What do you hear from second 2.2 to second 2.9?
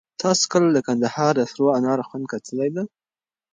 کتلی دی؟